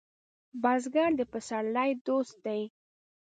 بزګر 0.61 1.11
د 1.19 1.21
پسرلي 1.31 1.91
دوست 2.07 2.35
دی 2.45 2.61